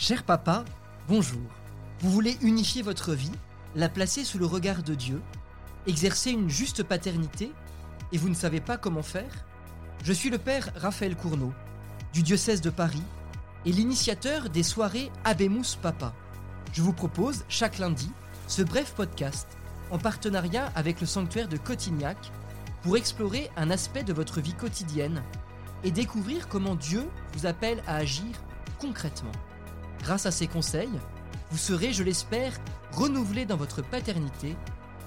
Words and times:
Cher 0.00 0.22
papa, 0.22 0.64
bonjour. 1.08 1.42
Vous 1.98 2.12
voulez 2.12 2.38
unifier 2.40 2.82
votre 2.82 3.14
vie, 3.14 3.32
la 3.74 3.88
placer 3.88 4.22
sous 4.22 4.38
le 4.38 4.46
regard 4.46 4.84
de 4.84 4.94
Dieu, 4.94 5.20
exercer 5.88 6.30
une 6.30 6.48
juste 6.48 6.84
paternité, 6.84 7.50
et 8.12 8.18
vous 8.18 8.28
ne 8.28 8.34
savez 8.34 8.60
pas 8.60 8.76
comment 8.76 9.02
faire? 9.02 9.44
Je 10.04 10.12
suis 10.12 10.30
le 10.30 10.38
père 10.38 10.70
Raphaël 10.76 11.16
Cournot, 11.16 11.52
du 12.12 12.22
diocèse 12.22 12.60
de 12.60 12.70
Paris, 12.70 13.02
et 13.66 13.72
l'initiateur 13.72 14.50
des 14.50 14.62
soirées 14.62 15.10
Abemus 15.24 15.76
Papa. 15.82 16.14
Je 16.72 16.82
vous 16.82 16.92
propose, 16.92 17.44
chaque 17.48 17.78
lundi, 17.78 18.12
ce 18.46 18.62
bref 18.62 18.94
podcast, 18.94 19.48
en 19.90 19.98
partenariat 19.98 20.70
avec 20.76 21.00
le 21.00 21.08
sanctuaire 21.08 21.48
de 21.48 21.56
Cotignac, 21.56 22.30
pour 22.82 22.96
explorer 22.96 23.50
un 23.56 23.68
aspect 23.72 24.04
de 24.04 24.12
votre 24.12 24.40
vie 24.40 24.54
quotidienne 24.54 25.24
et 25.82 25.90
découvrir 25.90 26.46
comment 26.46 26.76
Dieu 26.76 27.08
vous 27.32 27.46
appelle 27.46 27.82
à 27.88 27.96
agir 27.96 28.30
concrètement. 28.78 29.32
Grâce 30.00 30.26
à 30.26 30.30
ces 30.30 30.46
conseils, 30.46 30.88
vous 31.50 31.58
serez, 31.58 31.92
je 31.92 32.02
l'espère, 32.02 32.58
renouvelé 32.92 33.46
dans 33.46 33.56
votre 33.56 33.82
paternité 33.82 34.56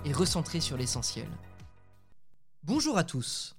et 0.06 0.14
recentré 0.14 0.60
sur 0.60 0.78
l'essentiel. 0.78 1.28
Bonjour 2.64 2.98
à 2.98 3.04
tous. 3.04 3.56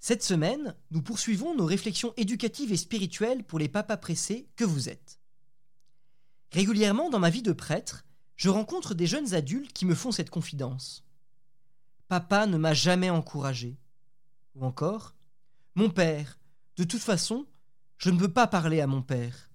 Cette 0.00 0.22
semaine, 0.22 0.74
nous 0.90 1.02
poursuivons 1.02 1.54
nos 1.54 1.64
réflexions 1.64 2.12
éducatives 2.16 2.72
et 2.72 2.76
spirituelles 2.76 3.44
pour 3.44 3.58
les 3.58 3.68
papas 3.68 3.96
pressés 3.96 4.48
que 4.56 4.64
vous 4.64 4.88
êtes. 4.88 5.20
Régulièrement 6.52 7.10
dans 7.10 7.18
ma 7.18 7.30
vie 7.30 7.42
de 7.42 7.52
prêtre, 7.52 8.04
je 8.36 8.48
rencontre 8.48 8.94
des 8.94 9.06
jeunes 9.06 9.34
adultes 9.34 9.72
qui 9.72 9.86
me 9.86 9.94
font 9.94 10.12
cette 10.12 10.30
confidence. 10.30 11.04
Papa 12.08 12.46
ne 12.46 12.58
m'a 12.58 12.74
jamais 12.74 13.10
encouragé. 13.10 13.78
Ou 14.54 14.64
encore, 14.64 15.14
Mon 15.74 15.90
père, 15.90 16.38
de 16.76 16.84
toute 16.84 17.02
façon, 17.02 17.46
je 17.98 18.10
ne 18.10 18.18
veux 18.18 18.32
pas 18.32 18.46
parler 18.46 18.80
à 18.80 18.86
mon 18.86 19.02
père. 19.02 19.50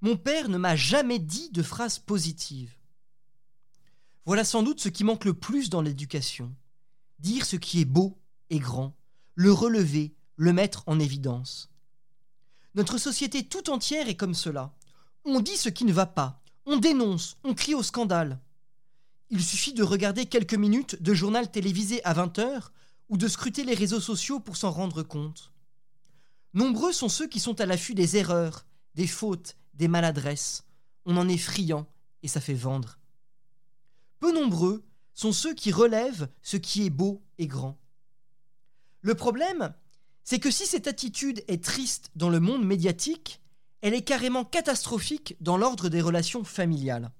Mon 0.00 0.16
père 0.16 0.48
ne 0.48 0.58
m'a 0.58 0.76
jamais 0.76 1.18
dit 1.18 1.50
de 1.50 1.62
phrases 1.62 1.98
positives. 1.98 2.76
Voilà 4.26 4.44
sans 4.44 4.62
doute 4.62 4.80
ce 4.80 4.88
qui 4.88 5.02
manque 5.02 5.24
le 5.24 5.34
plus 5.34 5.70
dans 5.70 5.82
l'éducation. 5.82 6.54
Dire 7.18 7.44
ce 7.44 7.56
qui 7.56 7.80
est 7.80 7.84
beau 7.84 8.16
et 8.50 8.60
grand, 8.60 8.94
le 9.34 9.52
relever, 9.52 10.14
le 10.36 10.52
mettre 10.52 10.84
en 10.86 11.00
évidence. 11.00 11.70
Notre 12.74 12.98
société 12.98 13.44
tout 13.44 13.70
entière 13.70 14.08
est 14.08 14.14
comme 14.14 14.34
cela. 14.34 14.72
On 15.24 15.40
dit 15.40 15.56
ce 15.56 15.68
qui 15.68 15.84
ne 15.84 15.92
va 15.92 16.06
pas, 16.06 16.40
on 16.64 16.76
dénonce, 16.76 17.36
on 17.42 17.54
crie 17.54 17.74
au 17.74 17.82
scandale. 17.82 18.38
Il 19.30 19.42
suffit 19.42 19.72
de 19.72 19.82
regarder 19.82 20.26
quelques 20.26 20.54
minutes 20.54 21.02
de 21.02 21.12
journal 21.12 21.50
télévisé 21.50 22.04
à 22.04 22.14
20h 22.14 22.68
ou 23.08 23.16
de 23.16 23.26
scruter 23.26 23.64
les 23.64 23.74
réseaux 23.74 24.00
sociaux 24.00 24.38
pour 24.38 24.56
s'en 24.56 24.70
rendre 24.70 25.02
compte. 25.02 25.52
Nombreux 26.54 26.92
sont 26.92 27.08
ceux 27.08 27.26
qui 27.26 27.40
sont 27.40 27.60
à 27.60 27.66
l'affût 27.66 27.94
des 27.94 28.16
erreurs, 28.16 28.64
des 28.94 29.06
fautes, 29.06 29.56
des 29.78 29.88
maladresses. 29.88 30.64
On 31.06 31.16
en 31.16 31.28
est 31.28 31.38
friand 31.38 31.86
et 32.22 32.28
ça 32.28 32.40
fait 32.40 32.54
vendre. 32.54 32.98
Peu 34.18 34.32
nombreux 34.32 34.84
sont 35.14 35.32
ceux 35.32 35.54
qui 35.54 35.72
relèvent 35.72 36.28
ce 36.42 36.56
qui 36.56 36.84
est 36.84 36.90
beau 36.90 37.22
et 37.38 37.46
grand. 37.46 37.78
Le 39.00 39.14
problème, 39.14 39.72
c'est 40.24 40.40
que 40.40 40.50
si 40.50 40.66
cette 40.66 40.86
attitude 40.88 41.42
est 41.48 41.64
triste 41.64 42.10
dans 42.14 42.28
le 42.28 42.40
monde 42.40 42.64
médiatique, 42.64 43.40
elle 43.80 43.94
est 43.94 44.02
carrément 44.02 44.44
catastrophique 44.44 45.36
dans 45.40 45.56
l'ordre 45.56 45.88
des 45.88 46.00
relations 46.00 46.44
familiales. 46.44 47.12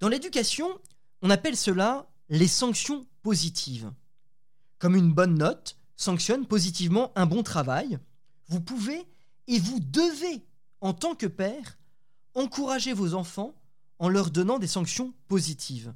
Dans 0.00 0.08
l'éducation, 0.08 0.68
on 1.22 1.30
appelle 1.30 1.56
cela 1.56 2.10
les 2.28 2.48
sanctions 2.48 3.06
positives. 3.22 3.92
Comme 4.78 4.96
une 4.96 5.12
bonne 5.12 5.38
note 5.38 5.76
sanctionne 5.96 6.46
positivement 6.46 7.12
un 7.14 7.26
bon 7.26 7.42
travail, 7.42 7.98
vous 8.48 8.60
pouvez 8.60 9.06
et 9.46 9.58
vous 9.58 9.78
devez 9.80 10.44
en 10.80 10.94
tant 10.94 11.14
que 11.14 11.26
père, 11.26 11.78
encouragez 12.34 12.92
vos 12.92 13.14
enfants 13.14 13.54
en 13.98 14.08
leur 14.08 14.30
donnant 14.30 14.58
des 14.58 14.66
sanctions 14.66 15.12
positives. 15.28 15.94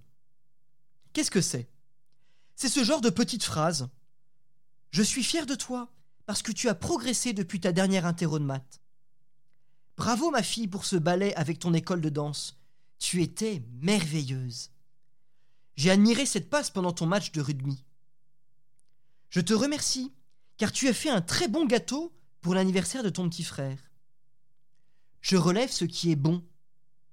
Qu'est-ce 1.13 1.31
que 1.31 1.41
c'est? 1.41 1.69
C'est 2.57 2.69
ce 2.69 2.85
genre 2.85 3.01
de 3.01 3.11
petite 3.11 3.45
phrase. 3.45 3.89
Je 4.91 5.03
suis 5.03 5.25
fier 5.25 5.47
de 5.47 5.55
toi 5.55 5.93
parce 6.27 6.43
que 6.43 6.53
tu 6.53 6.69
as 6.69 6.75
progressé 6.75 7.33
depuis 7.33 7.61
ta 7.61 7.73
dernière 7.73 8.07
interro 8.07 8.39
de 8.39 8.45
maths. 8.45 8.81
Bravo 9.97 10.31
ma 10.31 10.43
fille 10.43 10.69
pour 10.69 10.85
ce 10.85 10.97
ballet 10.97 11.35
avec 11.35 11.59
ton 11.59 11.73
école 11.73 12.01
de 12.01 12.09
danse. 12.09 12.59
Tu 12.99 13.23
étais 13.23 13.63
merveilleuse. 13.81 14.71
J'ai 15.77 15.91
admiré 15.91 16.27
cette 16.27 16.51
passe 16.51 16.71
pendant 16.71 16.93
ton 16.93 17.07
match 17.07 17.33
de 17.33 17.41
rugby. 17.41 17.85
Je 19.31 19.41
te 19.41 19.55
remercie 19.55 20.13
car 20.57 20.71
tu 20.73 20.89
as 20.89 20.95
fait 20.95 21.11
un 21.11 21.21
très 21.21 21.49
bon 21.49 21.67
gâteau 21.67 22.13
pour 22.41 22.55
l'anniversaire 22.55 23.03
de 23.03 23.11
ton 23.11 23.29
petit 23.29 23.43
frère. 23.43 23.79
Je 25.25 25.39
relève 25.39 25.71
ce 25.71 25.87
qui 25.87 26.13
est 26.13 26.17
bon 26.17 26.45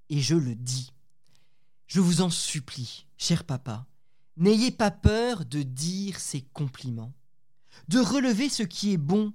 et 0.09 0.19
je 0.19 0.35
le 0.35 0.53
dis. 0.53 0.91
Je 1.87 2.01
vous 2.01 2.19
en 2.19 2.29
supplie, 2.29 3.07
cher 3.17 3.45
papa, 3.45 3.87
n'ayez 4.35 4.71
pas 4.71 4.91
peur 4.91 5.45
de 5.45 5.61
dire 5.61 6.19
ces 6.19 6.41
compliments, 6.41 7.13
de 7.87 7.99
relever 7.99 8.49
ce 8.49 8.63
qui 8.63 8.91
est 8.91 8.97
bon 8.97 9.31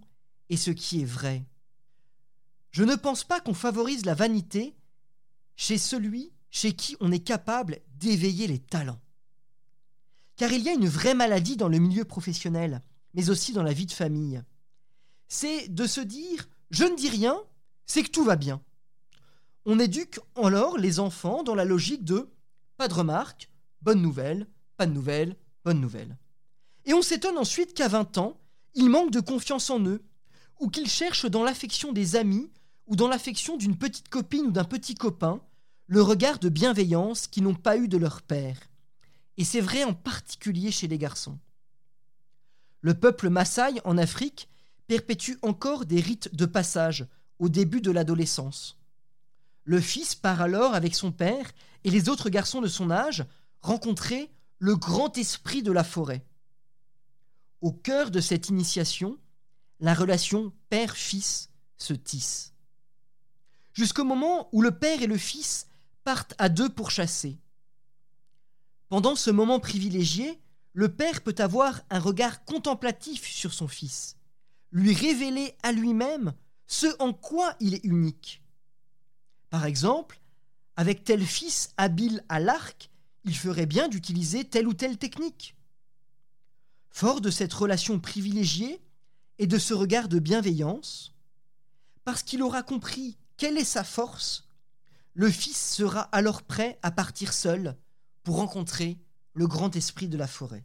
et 0.50 0.58
ce 0.58 0.70
qui 0.70 1.00
est 1.00 1.06
vrai. 1.06 1.46
Je 2.70 2.84
ne 2.84 2.96
pense 2.96 3.24
pas 3.24 3.40
qu'on 3.40 3.54
favorise 3.54 4.04
la 4.04 4.12
vanité 4.12 4.76
chez 5.54 5.78
celui 5.78 6.34
chez 6.50 6.76
qui 6.76 6.98
on 7.00 7.12
est 7.12 7.24
capable 7.24 7.80
d'éveiller 7.94 8.46
les 8.46 8.58
talents. 8.58 9.00
Car 10.36 10.52
il 10.52 10.62
y 10.62 10.68
a 10.68 10.74
une 10.74 10.86
vraie 10.86 11.14
maladie 11.14 11.56
dans 11.56 11.68
le 11.68 11.78
milieu 11.78 12.04
professionnel, 12.04 12.82
mais 13.14 13.30
aussi 13.30 13.54
dans 13.54 13.62
la 13.62 13.72
vie 13.72 13.86
de 13.86 13.92
famille. 13.92 14.42
C'est 15.28 15.68
de 15.68 15.86
se 15.86 16.02
dire 16.02 16.46
je 16.70 16.84
ne 16.84 16.94
dis 16.94 17.08
rien, 17.08 17.42
c'est 17.86 18.02
que 18.02 18.10
tout 18.10 18.24
va 18.24 18.36
bien. 18.36 18.60
On 19.64 19.78
éduque 19.78 20.20
alors 20.36 20.78
les 20.78 21.00
enfants 21.00 21.42
dans 21.42 21.54
la 21.54 21.64
logique 21.64 22.04
de 22.04 22.28
pas 22.76 22.88
de 22.88 22.94
remarques, 22.94 23.50
bonne 23.82 24.02
nouvelle, 24.02 24.46
pas 24.76 24.86
de 24.86 24.92
nouvelle, 24.92 25.36
bonne 25.64 25.80
nouvelle. 25.80 26.18
Et 26.84 26.94
on 26.94 27.02
s'étonne 27.02 27.38
ensuite 27.38 27.74
qu'à 27.74 27.88
20 27.88 28.18
ans, 28.18 28.38
ils 28.74 28.90
manquent 28.90 29.10
de 29.10 29.20
confiance 29.20 29.70
en 29.70 29.80
eux, 29.86 30.02
ou 30.60 30.68
qu'ils 30.68 30.88
cherchent 30.88 31.26
dans 31.26 31.42
l'affection 31.42 31.92
des 31.92 32.16
amis, 32.16 32.50
ou 32.86 32.96
dans 32.96 33.08
l'affection 33.08 33.56
d'une 33.56 33.76
petite 33.76 34.08
copine 34.08 34.46
ou 34.46 34.50
d'un 34.50 34.64
petit 34.64 34.94
copain, 34.94 35.40
le 35.86 36.02
regard 36.02 36.38
de 36.38 36.48
bienveillance 36.48 37.26
qu'ils 37.26 37.42
n'ont 37.42 37.54
pas 37.54 37.76
eu 37.76 37.88
de 37.88 37.96
leur 37.96 38.22
père. 38.22 38.58
Et 39.36 39.44
c'est 39.44 39.60
vrai 39.60 39.84
en 39.84 39.94
particulier 39.94 40.70
chez 40.70 40.88
les 40.88 40.98
garçons. 40.98 41.38
Le 42.80 42.94
peuple 42.94 43.30
Maasai 43.30 43.80
en 43.84 43.98
Afrique 43.98 44.48
perpétue 44.86 45.34
encore 45.42 45.86
des 45.86 46.00
rites 46.00 46.34
de 46.34 46.46
passage 46.46 47.06
au 47.38 47.48
début 47.48 47.80
de 47.80 47.90
l'adolescence. 47.90 48.78
Le 49.64 49.80
fils 49.80 50.14
part 50.14 50.40
alors 50.40 50.74
avec 50.74 50.94
son 50.94 51.12
père 51.12 51.50
et 51.84 51.90
les 51.90 52.08
autres 52.08 52.30
garçons 52.30 52.60
de 52.60 52.68
son 52.68 52.90
âge 52.90 53.24
rencontrer 53.60 54.30
le 54.58 54.76
grand 54.76 55.16
esprit 55.18 55.62
de 55.62 55.72
la 55.72 55.84
forêt. 55.84 56.24
Au 57.60 57.72
cœur 57.72 58.10
de 58.10 58.20
cette 58.20 58.48
initiation, 58.48 59.18
la 59.80 59.94
relation 59.94 60.52
père-fils 60.68 61.50
se 61.76 61.92
tisse. 61.94 62.54
Jusqu'au 63.72 64.04
moment 64.04 64.48
où 64.52 64.62
le 64.62 64.70
père 64.70 65.02
et 65.02 65.06
le 65.06 65.18
fils 65.18 65.66
partent 66.04 66.34
à 66.38 66.48
deux 66.48 66.68
pour 66.68 66.90
chasser. 66.90 67.38
Pendant 68.88 69.16
ce 69.16 69.30
moment 69.30 69.58
privilégié, 69.58 70.40
le 70.72 70.94
père 70.94 71.22
peut 71.22 71.34
avoir 71.38 71.82
un 71.90 71.98
regard 71.98 72.44
contemplatif 72.44 73.26
sur 73.26 73.52
son 73.52 73.66
fils, 73.66 74.16
lui 74.70 74.94
révéler 74.94 75.56
à 75.62 75.72
lui-même 75.72 76.32
ce 76.66 76.86
en 77.00 77.12
quoi 77.12 77.54
il 77.60 77.74
est 77.74 77.84
unique. 77.84 78.42
Par 79.50 79.64
exemple, 79.64 80.20
avec 80.76 81.04
tel 81.04 81.24
fils 81.24 81.70
habile 81.76 82.24
à 82.28 82.40
l'arc, 82.40 82.90
il 83.24 83.36
ferait 83.36 83.66
bien 83.66 83.88
d'utiliser 83.88 84.44
telle 84.44 84.68
ou 84.68 84.74
telle 84.74 84.98
technique. 84.98 85.56
Fort 86.90 87.20
de 87.20 87.30
cette 87.30 87.52
relation 87.52 87.98
privilégiée 87.98 88.80
et 89.38 89.46
de 89.46 89.58
ce 89.58 89.74
regard 89.74 90.08
de 90.08 90.18
bienveillance, 90.18 91.14
parce 92.04 92.22
qu'il 92.22 92.42
aura 92.42 92.62
compris 92.62 93.18
quelle 93.36 93.58
est 93.58 93.64
sa 93.64 93.84
force, 93.84 94.48
le 95.14 95.30
fils 95.30 95.74
sera 95.74 96.02
alors 96.02 96.42
prêt 96.42 96.78
à 96.82 96.90
partir 96.90 97.32
seul 97.32 97.76
pour 98.22 98.36
rencontrer 98.36 98.98
le 99.32 99.46
grand 99.46 99.74
esprit 99.76 100.08
de 100.08 100.16
la 100.16 100.26
forêt. 100.26 100.64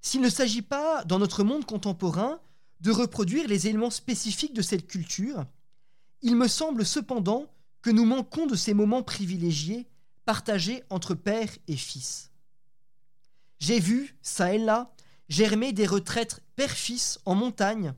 S'il 0.00 0.20
ne 0.20 0.28
s'agit 0.28 0.62
pas, 0.62 1.04
dans 1.04 1.18
notre 1.18 1.44
monde 1.44 1.64
contemporain, 1.64 2.40
de 2.84 2.90
reproduire 2.90 3.48
les 3.48 3.66
éléments 3.66 3.90
spécifiques 3.90 4.52
de 4.52 4.60
cette 4.60 4.86
culture, 4.86 5.46
il 6.20 6.36
me 6.36 6.46
semble 6.46 6.84
cependant 6.84 7.46
que 7.80 7.88
nous 7.88 8.04
manquons 8.04 8.46
de 8.46 8.54
ces 8.54 8.74
moments 8.74 9.02
privilégiés 9.02 9.88
partagés 10.26 10.84
entre 10.90 11.14
père 11.14 11.48
et 11.66 11.76
fils. 11.76 12.30
J'ai 13.58 13.80
vu, 13.80 14.14
ça 14.20 14.52
et 14.52 14.58
là, 14.58 14.94
germer 15.30 15.72
des 15.72 15.86
retraites 15.86 16.42
père-fils 16.56 17.18
en 17.24 17.34
montagne, 17.34 17.94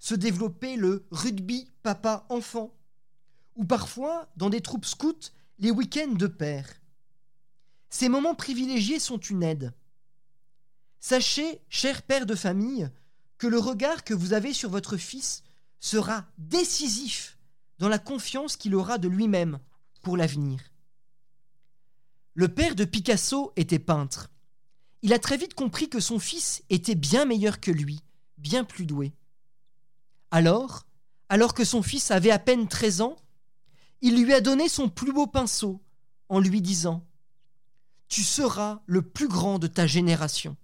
se 0.00 0.16
développer 0.16 0.74
le 0.74 1.06
rugby 1.12 1.70
papa-enfant, 1.84 2.74
ou 3.54 3.64
parfois, 3.64 4.28
dans 4.36 4.50
des 4.50 4.60
troupes 4.60 4.84
scouts, 4.84 5.30
les 5.60 5.70
week-ends 5.70 6.12
de 6.12 6.26
père. 6.26 6.68
Ces 7.88 8.08
moments 8.08 8.34
privilégiés 8.34 8.98
sont 8.98 9.18
une 9.18 9.44
aide. 9.44 9.72
Sachez, 10.98 11.60
cher 11.68 12.02
père 12.02 12.26
de 12.26 12.34
famille, 12.34 12.90
que 13.38 13.46
le 13.46 13.58
regard 13.58 14.04
que 14.04 14.14
vous 14.14 14.32
avez 14.32 14.52
sur 14.52 14.70
votre 14.70 14.96
fils 14.96 15.42
sera 15.80 16.26
décisif 16.38 17.38
dans 17.78 17.88
la 17.88 17.98
confiance 17.98 18.56
qu'il 18.56 18.74
aura 18.74 18.98
de 18.98 19.08
lui-même 19.08 19.58
pour 20.02 20.16
l'avenir. 20.16 20.60
Le 22.34 22.48
père 22.48 22.74
de 22.74 22.84
Picasso 22.84 23.52
était 23.56 23.78
peintre. 23.78 24.30
Il 25.02 25.12
a 25.12 25.18
très 25.18 25.36
vite 25.36 25.54
compris 25.54 25.88
que 25.88 26.00
son 26.00 26.18
fils 26.18 26.62
était 26.70 26.94
bien 26.94 27.24
meilleur 27.24 27.60
que 27.60 27.70
lui, 27.70 28.02
bien 28.38 28.64
plus 28.64 28.86
doué. 28.86 29.12
Alors, 30.30 30.86
alors 31.28 31.54
que 31.54 31.64
son 31.64 31.82
fils 31.82 32.10
avait 32.10 32.30
à 32.30 32.38
peine 32.38 32.68
13 32.68 33.02
ans, 33.02 33.16
il 34.00 34.22
lui 34.22 34.34
a 34.34 34.40
donné 34.40 34.68
son 34.68 34.88
plus 34.88 35.12
beau 35.12 35.26
pinceau 35.26 35.82
en 36.28 36.40
lui 36.40 36.60
disant 36.60 37.06
Tu 38.08 38.22
seras 38.22 38.82
le 38.86 39.02
plus 39.02 39.28
grand 39.28 39.58
de 39.58 39.66
ta 39.66 39.86
génération. 39.86 40.56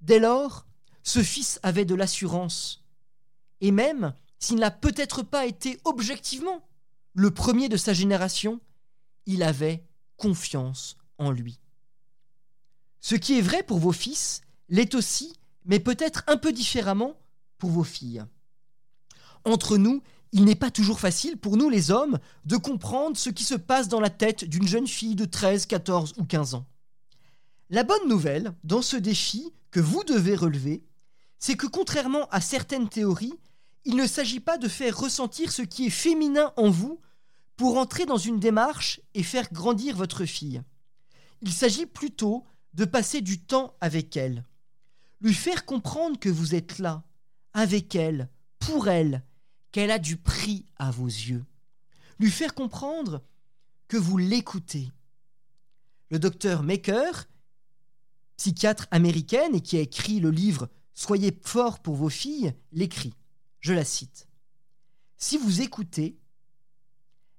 Dès 0.00 0.18
lors, 0.18 0.66
ce 1.06 1.22
fils 1.22 1.60
avait 1.62 1.84
de 1.84 1.94
l'assurance, 1.94 2.82
et 3.60 3.70
même 3.70 4.12
s'il 4.40 4.56
n'a 4.56 4.72
peut-être 4.72 5.22
pas 5.22 5.46
été 5.46 5.78
objectivement 5.84 6.66
le 7.14 7.30
premier 7.30 7.68
de 7.68 7.76
sa 7.76 7.92
génération, 7.92 8.60
il 9.24 9.44
avait 9.44 9.84
confiance 10.16 10.96
en 11.18 11.30
lui. 11.30 11.60
Ce 13.00 13.14
qui 13.14 13.38
est 13.38 13.40
vrai 13.40 13.62
pour 13.62 13.78
vos 13.78 13.92
fils 13.92 14.42
l'est 14.68 14.96
aussi, 14.96 15.32
mais 15.64 15.78
peut-être 15.78 16.24
un 16.26 16.36
peu 16.36 16.52
différemment, 16.52 17.14
pour 17.56 17.70
vos 17.70 17.84
filles. 17.84 18.24
Entre 19.44 19.78
nous, 19.78 20.02
il 20.32 20.44
n'est 20.44 20.56
pas 20.56 20.72
toujours 20.72 20.98
facile 20.98 21.36
pour 21.36 21.56
nous 21.56 21.70
les 21.70 21.92
hommes 21.92 22.18
de 22.46 22.56
comprendre 22.56 23.16
ce 23.16 23.30
qui 23.30 23.44
se 23.44 23.54
passe 23.54 23.86
dans 23.86 24.00
la 24.00 24.10
tête 24.10 24.44
d'une 24.44 24.66
jeune 24.66 24.88
fille 24.88 25.14
de 25.14 25.24
13, 25.24 25.66
14 25.66 26.14
ou 26.18 26.24
15 26.24 26.54
ans. 26.54 26.66
La 27.70 27.84
bonne 27.84 28.08
nouvelle 28.08 28.52
dans 28.64 28.82
ce 28.82 28.96
défi 28.96 29.52
que 29.70 29.78
vous 29.80 30.02
devez 30.02 30.34
relever, 30.34 30.82
c'est 31.38 31.56
que 31.56 31.66
contrairement 31.66 32.28
à 32.28 32.40
certaines 32.40 32.88
théories, 32.88 33.34
il 33.84 33.96
ne 33.96 34.06
s'agit 34.06 34.40
pas 34.40 34.58
de 34.58 34.68
faire 34.68 34.98
ressentir 34.98 35.52
ce 35.52 35.62
qui 35.62 35.86
est 35.86 35.90
féminin 35.90 36.52
en 36.56 36.70
vous 36.70 37.00
pour 37.56 37.78
entrer 37.78 38.04
dans 38.04 38.16
une 38.16 38.40
démarche 38.40 39.00
et 39.14 39.22
faire 39.22 39.52
grandir 39.52 39.96
votre 39.96 40.24
fille. 40.24 40.62
Il 41.42 41.52
s'agit 41.52 41.86
plutôt 41.86 42.44
de 42.74 42.84
passer 42.84 43.20
du 43.20 43.40
temps 43.40 43.76
avec 43.80 44.16
elle, 44.16 44.44
lui 45.20 45.34
faire 45.34 45.64
comprendre 45.64 46.18
que 46.18 46.28
vous 46.28 46.54
êtes 46.54 46.78
là, 46.78 47.04
avec 47.54 47.94
elle, 47.94 48.28
pour 48.58 48.88
elle, 48.88 49.24
qu'elle 49.72 49.90
a 49.90 49.98
du 49.98 50.16
prix 50.16 50.66
à 50.76 50.90
vos 50.90 51.06
yeux, 51.06 51.44
lui 52.18 52.30
faire 52.30 52.54
comprendre 52.54 53.22
que 53.88 53.96
vous 53.96 54.18
l'écoutez. 54.18 54.90
Le 56.10 56.18
docteur 56.18 56.62
Maker, 56.62 57.26
psychiatre 58.36 58.86
américaine 58.90 59.54
et 59.54 59.60
qui 59.60 59.76
a 59.76 59.80
écrit 59.80 60.20
le 60.20 60.30
livre 60.30 60.68
Soyez 60.96 61.38
fort 61.44 61.80
pour 61.80 61.94
vos 61.94 62.08
filles, 62.08 62.54
l'écrit. 62.72 63.14
Je 63.60 63.74
la 63.74 63.84
cite. 63.84 64.28
Si 65.18 65.36
vous 65.36 65.60
écoutez, 65.60 66.18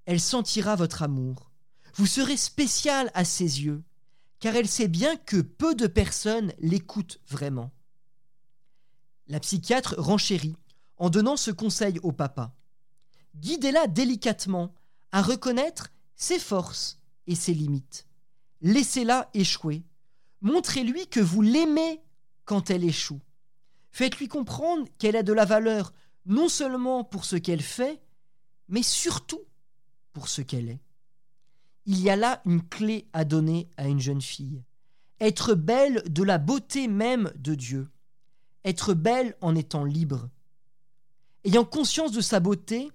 elle 0.06 0.22
sentira 0.22 0.76
votre 0.76 1.02
amour. 1.02 1.52
Vous 1.96 2.06
serez 2.06 2.38
spécial 2.38 3.10
à 3.16 3.26
ses 3.26 3.64
yeux, 3.64 3.84
car 4.40 4.56
elle 4.56 4.68
sait 4.68 4.88
bien 4.88 5.18
que 5.18 5.42
peu 5.42 5.74
de 5.74 5.88
personnes 5.88 6.54
l'écoutent 6.60 7.20
vraiment. 7.28 7.72
La 9.26 9.40
psychiatre 9.40 9.96
renchérit 9.98 10.56
en 10.98 11.10
donnant 11.10 11.36
ce 11.36 11.50
conseil 11.50 12.00
au 12.04 12.12
papa. 12.12 12.56
Guidez-la 13.36 13.88
délicatement 13.88 14.76
à 15.12 15.24
reconnaître 15.24 15.90
ses 16.16 16.38
forces 16.38 17.00
et 17.26 17.34
ses 17.34 17.56
limites. 17.56 18.06
Laissez-la 18.62 19.32
échouer. 19.34 19.84
Montrez-lui 20.42 21.08
que 21.08 21.20
vous 21.20 21.42
l'aimez 21.42 22.04
quand 22.46 22.70
elle 22.70 22.84
échoue. 22.84 23.20
Faites-lui 23.92 24.28
comprendre 24.28 24.88
qu'elle 24.98 25.16
a 25.16 25.24
de 25.24 25.34
la 25.34 25.46
valeur 25.46 25.94
non 26.26 26.50
seulement 26.50 27.04
pour 27.04 27.26
ce 27.26 27.36
qu'elle 27.36 27.62
fait, 27.62 28.02
mais 28.68 28.84
surtout 28.84 29.42
pour 30.14 30.28
ce 30.28 30.42
qu'elle 30.42 30.70
est. 30.70 30.82
Il 31.86 32.02
y 32.02 32.10
a 32.10 32.16
là 32.16 32.42
une 32.46 32.68
clé 32.68 33.08
à 33.14 33.24
donner 33.24 33.70
à 33.78 33.88
une 33.88 34.02
jeune 34.02 34.22
fille. 34.22 34.64
Être 35.20 35.56
belle 35.56 36.04
de 36.10 36.22
la 36.22 36.38
beauté 36.38 36.88
même 36.88 37.32
de 37.38 37.56
Dieu. 37.56 37.90
Être 38.66 38.94
belle 38.94 39.36
en 39.42 39.56
étant 39.56 39.86
libre. 39.86 40.30
Ayant 41.46 41.64
conscience 41.64 42.12
de 42.12 42.22
sa 42.22 42.42
beauté, 42.42 42.92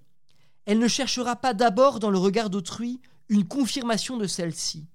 elle 0.65 0.79
ne 0.79 0.87
cherchera 0.87 1.35
pas 1.35 1.53
d'abord 1.53 1.99
dans 1.99 2.11
le 2.11 2.19
regard 2.19 2.49
d'autrui 2.51 3.01
une 3.29 3.47
confirmation 3.47 4.17
de 4.17 4.27
celle-ci. 4.27 4.87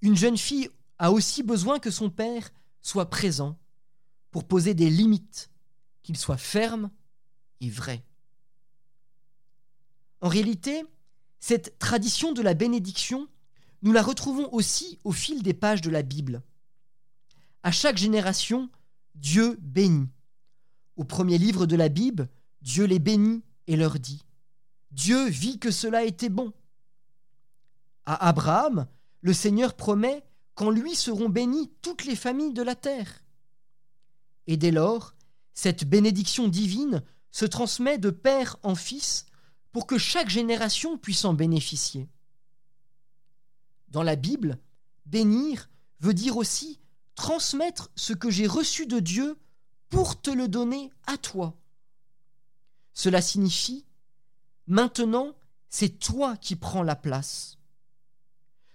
Une 0.00 0.16
jeune 0.16 0.36
fille 0.36 0.68
a 0.98 1.12
aussi 1.12 1.44
besoin 1.44 1.78
que 1.78 1.90
son 1.90 2.10
père 2.10 2.50
soit 2.80 3.08
présent 3.08 3.56
pour 4.32 4.44
poser 4.44 4.74
des 4.74 4.90
limites, 4.90 5.50
qu'il 6.02 6.16
soit 6.16 6.36
ferme 6.36 6.90
et 7.60 7.70
vrai. 7.70 8.04
En 10.20 10.28
réalité, 10.28 10.84
cette 11.38 11.78
tradition 11.78 12.32
de 12.32 12.42
la 12.42 12.54
bénédiction, 12.54 13.28
nous 13.82 13.92
la 13.92 14.02
retrouvons 14.02 14.48
aussi 14.52 14.98
au 15.04 15.12
fil 15.12 15.42
des 15.42 15.54
pages 15.54 15.82
de 15.82 15.90
la 15.90 16.02
Bible. 16.02 16.42
À 17.62 17.70
chaque 17.70 17.98
génération, 17.98 18.68
Dieu 19.14 19.58
bénit. 19.60 20.08
Au 20.96 21.04
premier 21.04 21.38
livre 21.38 21.66
de 21.66 21.76
la 21.76 21.88
Bible, 21.88 22.28
Dieu 22.62 22.84
les 22.84 22.98
bénit 22.98 23.42
et 23.66 23.76
leur 23.76 23.98
dit 23.98 24.22
Dieu 24.90 25.28
vit 25.28 25.58
que 25.58 25.70
cela 25.70 26.04
était 26.04 26.28
bon. 26.28 26.52
À 28.04 28.28
Abraham, 28.28 28.86
le 29.20 29.32
Seigneur 29.32 29.74
promet 29.74 30.24
qu'en 30.54 30.70
lui 30.70 30.94
seront 30.94 31.28
bénies 31.28 31.70
toutes 31.82 32.04
les 32.04 32.16
familles 32.16 32.52
de 32.52 32.62
la 32.62 32.74
terre. 32.74 33.21
Et 34.46 34.56
dès 34.56 34.70
lors, 34.70 35.14
cette 35.54 35.84
bénédiction 35.84 36.48
divine 36.48 37.02
se 37.30 37.44
transmet 37.44 37.98
de 37.98 38.10
père 38.10 38.56
en 38.62 38.74
fils 38.74 39.26
pour 39.72 39.86
que 39.86 39.98
chaque 39.98 40.28
génération 40.28 40.98
puisse 40.98 41.24
en 41.24 41.34
bénéficier. 41.34 42.08
Dans 43.88 44.02
la 44.02 44.16
Bible, 44.16 44.58
bénir 45.06 45.68
veut 46.00 46.14
dire 46.14 46.36
aussi 46.36 46.80
transmettre 47.14 47.90
ce 47.96 48.12
que 48.12 48.30
j'ai 48.30 48.46
reçu 48.46 48.86
de 48.86 49.00
Dieu 49.00 49.38
pour 49.88 50.20
te 50.20 50.30
le 50.30 50.48
donner 50.48 50.90
à 51.06 51.16
toi. 51.18 51.54
Cela 52.94 53.22
signifie, 53.22 53.84
maintenant, 54.66 55.34
c'est 55.68 55.98
toi 55.98 56.36
qui 56.36 56.56
prends 56.56 56.82
la 56.82 56.96
place. 56.96 57.58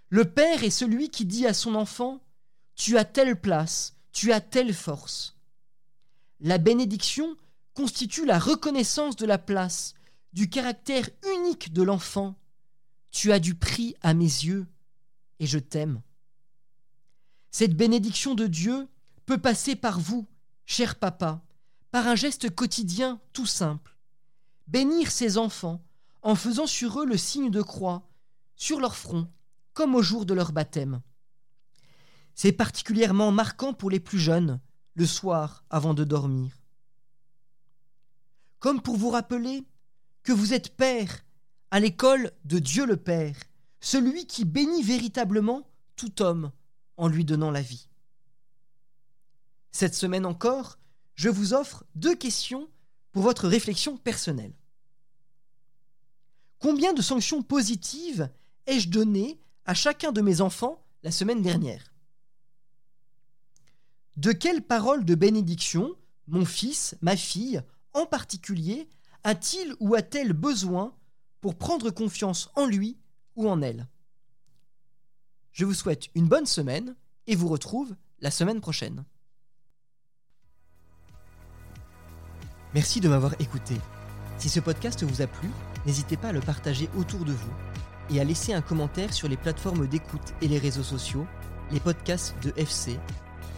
Le 0.09 0.25
Père 0.25 0.63
est 0.63 0.69
celui 0.69 1.09
qui 1.09 1.25
dit 1.25 1.45
à 1.45 1.53
son 1.53 1.75
enfant, 1.75 2.21
Tu 2.75 2.97
as 2.97 3.05
telle 3.05 3.39
place, 3.39 3.95
tu 4.11 4.31
as 4.31 4.41
telle 4.41 4.73
force. 4.73 5.36
La 6.39 6.57
bénédiction 6.57 7.35
constitue 7.73 8.25
la 8.25 8.39
reconnaissance 8.39 9.15
de 9.15 9.25
la 9.25 9.37
place, 9.37 9.93
du 10.33 10.49
caractère 10.49 11.09
unique 11.35 11.73
de 11.73 11.81
l'enfant. 11.81 12.35
Tu 13.11 13.31
as 13.31 13.39
du 13.39 13.55
prix 13.55 13.95
à 14.01 14.13
mes 14.13 14.25
yeux, 14.25 14.67
et 15.39 15.47
je 15.47 15.59
t'aime. 15.59 16.01
Cette 17.49 17.75
bénédiction 17.75 18.35
de 18.35 18.45
Dieu 18.45 18.87
peut 19.25 19.39
passer 19.39 19.75
par 19.75 19.99
vous, 19.99 20.27
cher 20.65 20.95
papa, 20.95 21.43
par 21.91 22.07
un 22.07 22.15
geste 22.15 22.53
quotidien 22.53 23.19
tout 23.33 23.45
simple. 23.45 23.97
Bénir 24.67 25.11
ses 25.11 25.37
enfants 25.37 25.83
en 26.21 26.35
faisant 26.35 26.67
sur 26.67 27.01
eux 27.01 27.05
le 27.05 27.17
signe 27.17 27.49
de 27.49 27.61
croix, 27.61 28.09
sur 28.55 28.79
leur 28.79 28.95
front, 28.95 29.27
comme 29.73 29.95
au 29.95 30.01
jour 30.01 30.25
de 30.25 30.33
leur 30.33 30.51
baptême. 30.51 31.01
C'est 32.35 32.51
particulièrement 32.51 33.31
marquant 33.31 33.73
pour 33.73 33.89
les 33.89 33.99
plus 33.99 34.19
jeunes, 34.19 34.59
le 34.97 35.05
soir 35.05 35.63
avant 35.69 35.93
de 35.93 36.03
dormir. 36.03 36.51
Comme 38.57 38.81
pour 38.81 38.97
vous 38.97 39.11
rappeler 39.11 39.63
que 40.23 40.33
vous 40.33 40.53
êtes 40.53 40.75
père 40.75 41.23
à 41.69 41.79
l'école 41.79 42.31
de 42.45 42.57
Dieu 42.57 42.83
le 42.85 42.97
Père, 42.97 43.35
celui 43.79 44.25
qui 44.25 44.43
bénit 44.43 44.81
véritablement 44.81 45.69
tout 45.95 46.23
homme 46.23 46.51
en 46.97 47.07
lui 47.07 47.25
donnant 47.25 47.51
la 47.51 47.61
vie. 47.61 47.87
Cette 49.71 49.93
semaine 49.93 50.25
encore, 50.25 50.79
je 51.13 51.29
vous 51.29 51.53
offre 51.53 51.85
deux 51.93 52.15
questions 52.15 52.67
pour 53.11 53.21
votre 53.21 53.47
réflexion 53.47 53.97
personnelle. 53.97 54.55
Combien 56.57 56.93
de 56.93 57.03
sanctions 57.03 57.43
positives 57.43 58.31
ai-je 58.65 58.89
donné 58.89 59.39
à 59.65 59.75
chacun 59.75 60.11
de 60.11 60.21
mes 60.21 60.41
enfants 60.41 60.83
la 61.03 61.11
semaine 61.11 61.43
dernière? 61.43 61.93
De 64.17 64.31
quelles 64.31 64.63
paroles 64.63 65.05
de 65.05 65.13
bénédiction 65.13 65.95
mon 66.25 66.43
fils, 66.43 66.97
ma 67.01 67.15
fille, 67.15 67.61
en 67.93 68.05
particulier, 68.05 68.89
a-t-il 69.23 69.75
ou 69.79 69.93
a-t-elle 69.93 70.33
besoin 70.33 70.93
pour 71.39 71.55
prendre 71.55 71.91
confiance 71.91 72.49
en 72.55 72.65
lui 72.65 72.97
ou 73.35 73.47
en 73.47 73.61
elle? 73.61 73.87
Je 75.51 75.65
vous 75.65 75.75
souhaite 75.75 76.09
une 76.15 76.27
bonne 76.27 76.47
semaine 76.47 76.95
et 77.27 77.35
vous 77.35 77.47
retrouve 77.47 77.95
la 78.19 78.31
semaine 78.31 78.59
prochaine. 78.59 79.05
Merci 82.73 82.99
de 82.99 83.09
m'avoir 83.09 83.39
écouté. 83.39 83.75
Si 84.39 84.49
ce 84.49 84.59
podcast 84.59 85.03
vous 85.03 85.21
a 85.21 85.27
plu, 85.27 85.49
n'hésitez 85.85 86.17
pas 86.17 86.29
à 86.29 86.33
le 86.33 86.41
partager 86.41 86.89
autour 86.97 87.23
de 87.23 87.33
vous 87.33 87.53
et 88.09 88.19
à 88.19 88.23
laisser 88.23 88.53
un 88.53 88.61
commentaire 88.61 89.13
sur 89.13 89.27
les 89.27 89.37
plateformes 89.37 89.87
d'écoute 89.87 90.33
et 90.41 90.47
les 90.47 90.59
réseaux 90.59 90.83
sociaux, 90.83 91.27
les 91.71 91.79
podcasts 91.79 92.35
de 92.43 92.51
FC, 92.57 92.99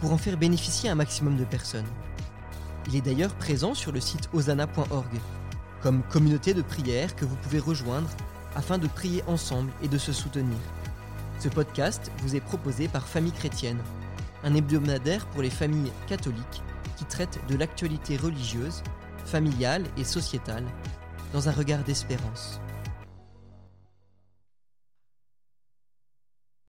pour 0.00 0.12
en 0.12 0.18
faire 0.18 0.36
bénéficier 0.36 0.90
un 0.90 0.94
maximum 0.94 1.36
de 1.36 1.44
personnes. 1.44 1.86
Il 2.88 2.96
est 2.96 3.02
d'ailleurs 3.02 3.34
présent 3.34 3.74
sur 3.74 3.92
le 3.92 4.00
site 4.00 4.28
osana.org. 4.32 5.20
comme 5.82 6.02
communauté 6.10 6.52
de 6.52 6.62
prière 6.62 7.16
que 7.16 7.24
vous 7.24 7.36
pouvez 7.36 7.58
rejoindre 7.58 8.08
afin 8.54 8.78
de 8.78 8.86
prier 8.86 9.22
ensemble 9.26 9.70
et 9.82 9.88
de 9.88 9.98
se 9.98 10.12
soutenir. 10.12 10.58
Ce 11.38 11.48
podcast 11.48 12.10
vous 12.18 12.36
est 12.36 12.40
proposé 12.40 12.88
par 12.88 13.08
Famille 13.08 13.32
Chrétienne, 13.32 13.80
un 14.44 14.54
hebdomadaire 14.54 15.26
pour 15.26 15.42
les 15.42 15.50
familles 15.50 15.92
catholiques 16.06 16.62
qui 16.96 17.04
traite 17.04 17.40
de 17.48 17.56
l'actualité 17.56 18.16
religieuse, 18.16 18.82
familiale 19.24 19.84
et 19.96 20.04
sociétale 20.04 20.66
dans 21.32 21.48
un 21.48 21.52
regard 21.52 21.82
d'espérance. 21.84 22.60